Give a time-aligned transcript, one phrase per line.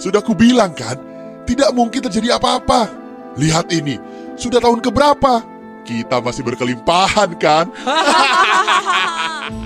[0.00, 0.96] Sudah kubilang kan,
[1.44, 2.88] tidak mungkin terjadi apa-apa.
[3.36, 4.00] Lihat ini,
[4.34, 5.44] sudah tahun keberapa?
[5.84, 7.68] Kita masih berkelimpahan kan?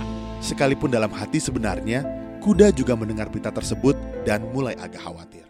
[0.44, 2.04] Sekalipun dalam hati sebenarnya,
[2.42, 3.96] kuda juga mendengar berita tersebut
[4.26, 5.43] dan mulai agak khawatir.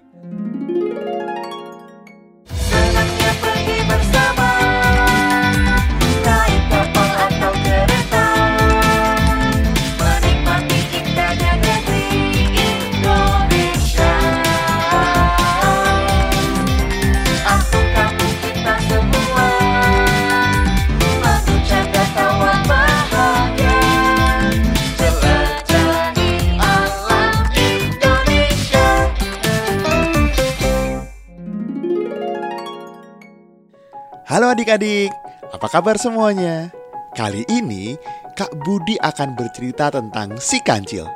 [34.35, 35.15] Halo adik-adik,
[35.55, 36.67] apa kabar semuanya?
[37.15, 37.95] Kali ini
[38.35, 41.07] Kak Budi akan bercerita tentang si kancil.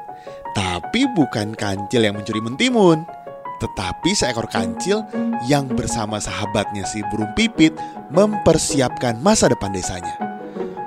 [0.54, 3.02] Tapi bukan kancil yang mencuri mentimun,
[3.58, 5.02] tetapi seekor kancil
[5.50, 7.74] yang bersama sahabatnya si burung pipit
[8.14, 10.14] mempersiapkan masa depan desanya.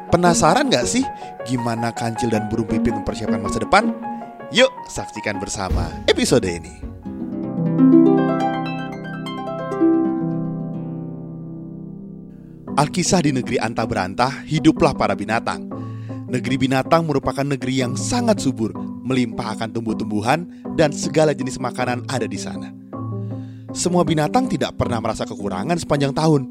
[0.07, 1.03] Penasaran gak sih
[1.43, 3.91] gimana kancil dan burung pipit mempersiapkan masa depan?
[4.55, 6.90] Yuk saksikan bersama episode ini.
[12.79, 15.67] Alkisah di negeri Anta Berantah, hiduplah para binatang.
[16.31, 18.71] Negeri binatang merupakan negeri yang sangat subur,
[19.03, 20.47] melimpah akan tumbuh-tumbuhan
[20.79, 22.71] dan segala jenis makanan ada di sana.
[23.75, 26.47] Semua binatang tidak pernah merasa kekurangan sepanjang tahun.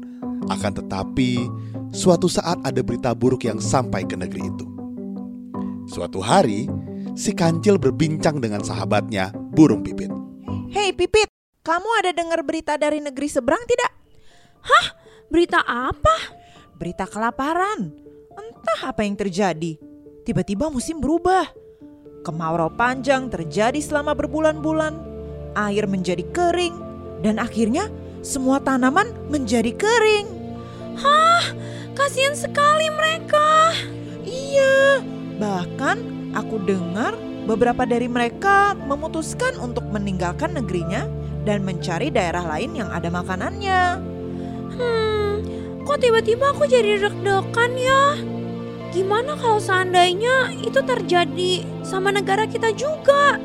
[0.53, 1.49] Akan tetapi,
[1.89, 4.65] suatu saat ada berita buruk yang sampai ke negeri itu.
[5.89, 6.69] Suatu hari,
[7.17, 10.13] si kancil berbincang dengan sahabatnya, burung pipit.
[10.69, 11.33] Hei Pipit,
[11.65, 13.91] kamu ada dengar berita dari negeri seberang tidak?
[15.31, 16.35] Berita apa?
[16.75, 17.95] Berita kelaparan.
[18.35, 19.79] Entah apa yang terjadi.
[20.27, 21.47] Tiba-tiba musim berubah.
[22.21, 24.93] Kemarau panjang terjadi selama berbulan-bulan.
[25.55, 26.75] Air menjadi kering
[27.23, 27.87] dan akhirnya
[28.19, 30.27] semua tanaman menjadi kering.
[31.91, 33.75] Kasihan sekali mereka.
[34.23, 35.03] Iya,
[35.37, 35.99] bahkan
[36.33, 37.13] aku dengar
[37.45, 41.05] beberapa dari mereka memutuskan untuk meninggalkan negerinya
[41.43, 43.81] dan mencari daerah lain yang ada makanannya.
[44.75, 45.43] Hmm,
[45.83, 48.03] kok tiba-tiba aku jadi deg-degan ya?
[48.91, 53.39] Gimana kalau seandainya itu terjadi sama negara kita juga?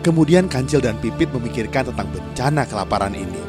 [0.00, 3.42] Kemudian Kancil dan Pipit memikirkan tentang bencana kelaparan ini.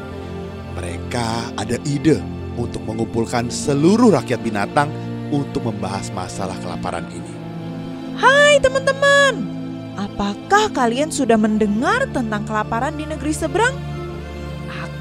[0.76, 2.20] Mereka ada ide
[2.60, 4.92] untuk mengumpulkan seluruh rakyat binatang
[5.32, 7.32] untuk membahas masalah kelaparan ini.
[8.20, 9.34] Hai teman-teman,
[9.96, 13.91] apakah kalian sudah mendengar tentang kelaparan di negeri seberang?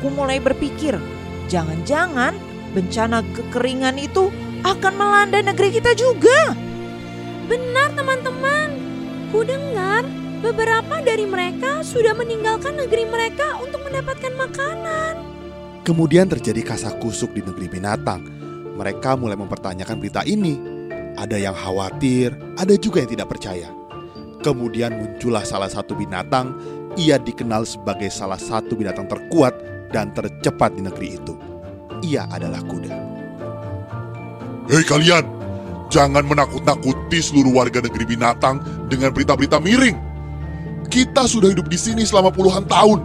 [0.01, 0.97] Aku mulai berpikir,
[1.45, 2.33] jangan-jangan
[2.73, 4.33] bencana kekeringan itu
[4.65, 6.57] akan melanda negeri kita juga.
[7.45, 8.81] Benar teman-teman.
[9.29, 10.01] Ku dengar
[10.41, 15.21] beberapa dari mereka sudah meninggalkan negeri mereka untuk mendapatkan makanan.
[15.85, 18.25] Kemudian terjadi kasak kusuk di negeri binatang.
[18.73, 20.57] Mereka mulai mempertanyakan berita ini.
[21.13, 23.69] Ada yang khawatir, ada juga yang tidak percaya.
[24.41, 26.57] Kemudian muncullah salah satu binatang.
[26.97, 29.53] Ia dikenal sebagai salah satu binatang terkuat
[29.91, 31.33] dan tercepat di negeri itu.
[32.01, 32.91] Ia adalah kuda.
[34.71, 35.27] Hei kalian,
[35.91, 39.99] jangan menakut-nakuti seluruh warga negeri binatang dengan berita-berita miring.
[40.87, 42.99] Kita sudah hidup di sini selama puluhan tahun.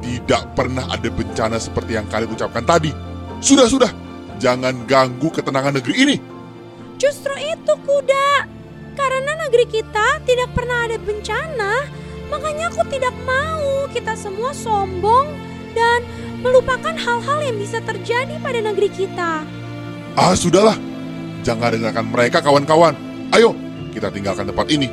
[0.00, 2.90] Tidak pernah ada bencana seperti yang kalian ucapkan tadi.
[3.42, 3.92] Sudah, sudah.
[4.40, 6.16] Jangan ganggu ketenangan negeri ini.
[6.96, 8.48] Justru itu kuda.
[8.96, 11.72] Karena negeri kita tidak pernah ada bencana,
[12.28, 16.04] makanya aku tidak mau kita semua sombong dan
[16.40, 19.44] melupakan hal-hal yang bisa terjadi pada negeri kita.
[20.18, 20.76] Ah, sudahlah.
[21.40, 22.92] Jangan dengarkan mereka kawan-kawan.
[23.32, 23.56] Ayo,
[23.94, 24.90] kita tinggalkan tempat ini.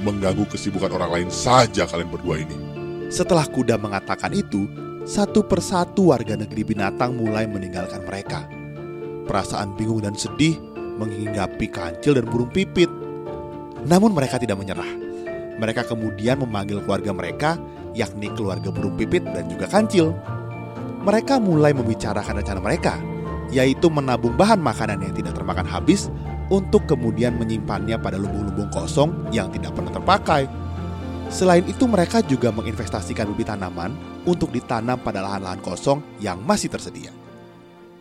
[0.00, 2.56] Mengganggu kesibukan orang lain saja kalian berdua ini.
[3.10, 4.70] Setelah kuda mengatakan itu,
[5.04, 8.46] satu persatu warga negeri binatang mulai meninggalkan mereka.
[9.26, 10.56] Perasaan bingung dan sedih
[11.00, 12.88] menghinggapi kancil dan burung pipit.
[13.88, 14.88] Namun mereka tidak menyerah.
[15.56, 17.50] Mereka kemudian memanggil keluarga mereka,
[17.94, 20.14] yakni keluarga burung pipit dan juga kancil.
[21.00, 23.00] Mereka mulai membicarakan rencana mereka,
[23.48, 26.12] yaitu menabung bahan makanan yang tidak termakan habis
[26.52, 30.44] untuk kemudian menyimpannya pada lubung-lubung kosong yang tidak pernah terpakai.
[31.30, 33.94] Selain itu mereka juga menginvestasikan bibit tanaman
[34.26, 37.14] untuk ditanam pada lahan-lahan kosong yang masih tersedia.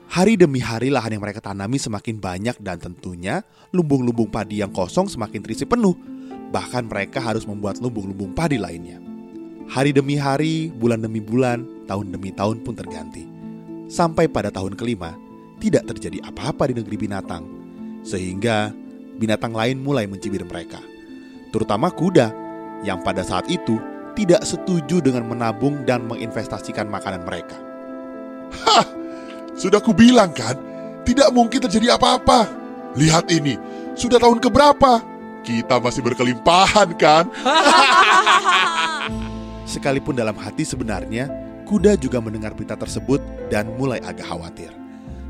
[0.10, 5.06] Hari demi hari lahan yang mereka tanami semakin banyak dan tentunya lumbung-lumbung padi yang kosong
[5.06, 5.94] semakin terisi penuh.
[6.50, 9.09] Bahkan mereka harus membuat lumbung-lumbung padi lainnya.
[9.70, 13.30] Hari demi hari, bulan demi bulan, tahun demi tahun pun terganti.
[13.86, 15.14] Sampai pada tahun kelima,
[15.62, 17.46] tidak terjadi apa-apa di negeri binatang.
[18.02, 18.74] Sehingga
[19.22, 20.82] binatang lain mulai mencibir mereka.
[21.54, 22.34] Terutama kuda
[22.82, 23.78] yang pada saat itu
[24.18, 27.62] tidak setuju dengan menabung dan menginvestasikan makanan mereka.
[28.66, 28.90] Hah,
[29.54, 30.58] sudah kubilang kan,
[31.06, 32.50] tidak mungkin terjadi apa-apa.
[32.98, 33.54] Lihat ini,
[33.94, 34.98] sudah tahun keberapa?
[35.46, 37.30] Kita masih berkelimpahan kan?
[39.70, 41.30] Sekalipun dalam hati sebenarnya,
[41.70, 43.22] kuda juga mendengar berita tersebut
[43.54, 44.74] dan mulai agak khawatir.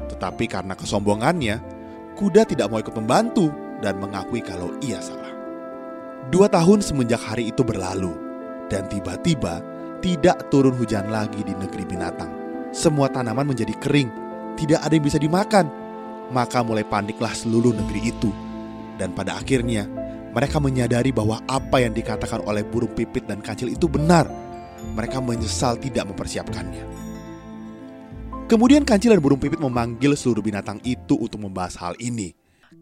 [0.07, 1.59] Tetapi karena kesombongannya,
[2.15, 3.51] kuda tidak mau ikut membantu
[3.83, 5.27] dan mengakui kalau ia salah.
[6.31, 8.15] Dua tahun semenjak hari itu berlalu,
[8.71, 9.59] dan tiba-tiba
[9.99, 12.31] tidak turun hujan lagi di negeri binatang.
[12.71, 14.07] Semua tanaman menjadi kering,
[14.55, 15.67] tidak ada yang bisa dimakan.
[16.31, 18.31] Maka mulai paniklah seluruh negeri itu.
[18.95, 19.89] Dan pada akhirnya,
[20.29, 24.29] mereka menyadari bahwa apa yang dikatakan oleh burung pipit dan kancil itu benar.
[24.95, 26.85] Mereka menyesal tidak mempersiapkannya.
[28.49, 32.33] Kemudian kancil dan burung pipit memanggil seluruh binatang itu untuk membahas hal ini.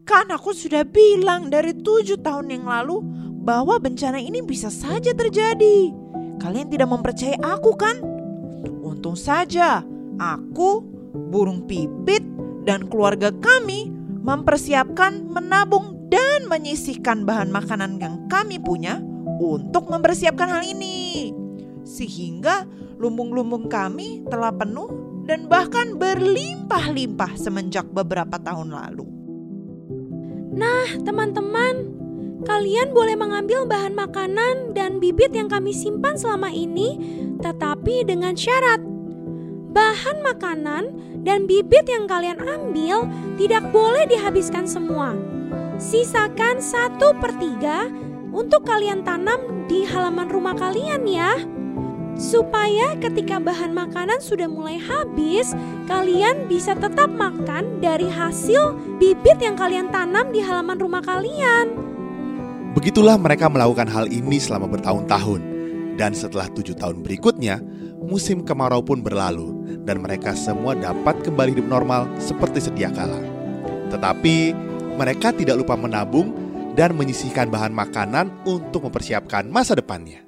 [0.08, 3.04] Kan aku sudah bilang dari tujuh tahun yang lalu
[3.44, 5.92] bahwa bencana ini bisa saja terjadi.
[6.40, 8.00] Kalian tidak mempercayai aku kan?
[8.80, 9.84] Untung saja
[10.16, 10.84] aku,
[11.32, 12.24] burung pipit,
[12.64, 13.92] dan keluarga kami
[14.24, 19.00] mempersiapkan menabung dan menyisihkan bahan makanan yang kami punya
[19.39, 21.31] untuk mempersiapkan hal ini.
[21.83, 22.68] Sehingga
[23.00, 29.07] lumbung-lumbung kami telah penuh dan bahkan berlimpah-limpah semenjak beberapa tahun lalu.
[30.57, 31.94] Nah, teman-teman,
[32.48, 36.98] kalian boleh mengambil bahan makanan dan bibit yang kami simpan selama ini,
[37.44, 38.81] tetapi dengan syarat.
[39.68, 40.83] Bahan makanan
[41.21, 43.06] dan bibit yang kalian ambil
[43.38, 45.37] tidak boleh dihabiskan semua.
[45.78, 47.86] Sisakan satu per tiga
[48.34, 51.38] untuk kalian tanam di halaman rumah kalian ya.
[52.18, 55.54] Supaya ketika bahan makanan sudah mulai habis,
[55.86, 61.70] kalian bisa tetap makan dari hasil bibit yang kalian tanam di halaman rumah kalian.
[62.74, 65.46] Begitulah mereka melakukan hal ini selama bertahun-tahun.
[65.94, 67.62] Dan setelah tujuh tahun berikutnya,
[68.02, 73.22] musim kemarau pun berlalu dan mereka semua dapat kembali hidup normal seperti sedia kala.
[73.94, 76.34] Tetapi mereka tidak lupa menabung
[76.74, 80.26] dan menyisihkan bahan makanan untuk mempersiapkan masa depannya.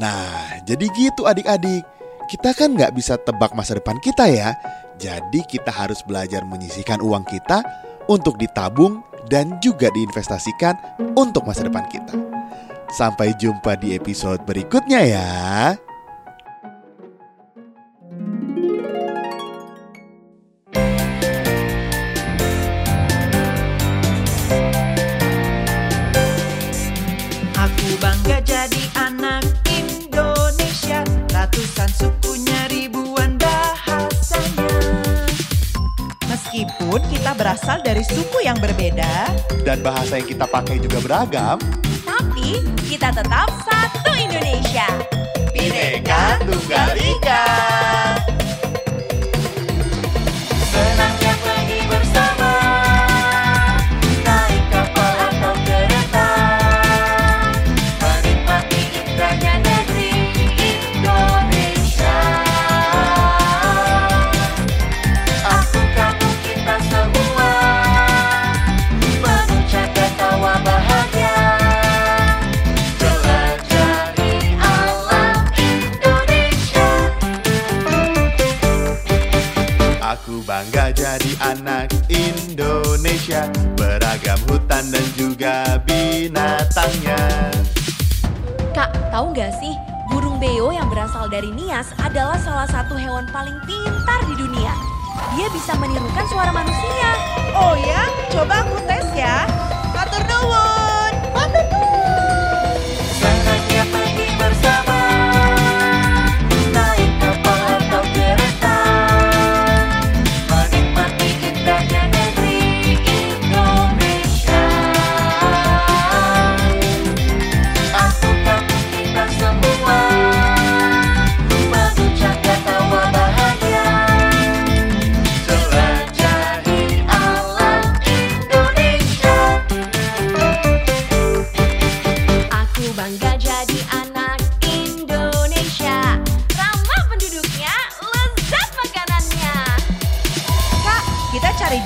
[0.00, 1.84] Nah, jadi gitu adik-adik.
[2.30, 4.54] Kita kan nggak bisa tebak masa depan kita ya.
[4.96, 7.60] Jadi kita harus belajar menyisihkan uang kita
[8.08, 10.78] untuk ditabung dan juga diinvestasikan
[11.18, 12.16] untuk masa depan kita.
[12.90, 15.30] Sampai jumpa di episode berikutnya ya.
[37.50, 39.26] Berasal dari suku yang berbeda,
[39.66, 41.58] Dan bahasa yang kita pakai juga beragam.
[42.06, 44.86] Tapi kita tetap satu Indonesia.
[45.50, 47.42] Bineka Tunggal Ika.
[89.20, 89.76] Tahu nggak sih?
[90.08, 94.72] Burung beo yang berasal dari Nias adalah salah satu hewan paling pintar di dunia.
[95.36, 97.10] Dia bisa menirukan suara manusia.
[97.52, 99.44] oh ya, coba aku tes ya.
[99.92, 100.24] Matur.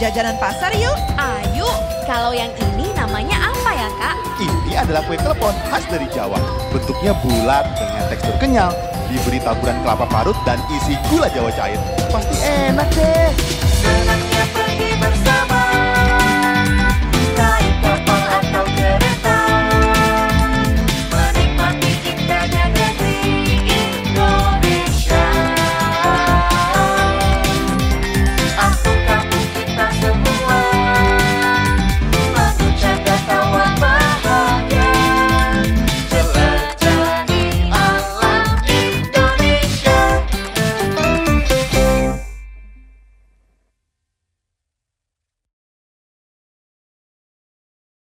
[0.04, 0.92] Jajanan pasar yuk.
[1.16, 1.64] Ayo,
[2.04, 4.16] kalau yang ini namanya apa ya kak?
[4.37, 6.37] Ini adalah kue telepon khas dari Jawa
[6.75, 8.75] Bentuknya bulat dengan tekstur kenyal
[9.06, 11.78] Diberi taburan kelapa parut dan isi gula jawa cair
[12.11, 13.30] Pasti enak deh
[13.78, 15.33] Senangnya pergi bersama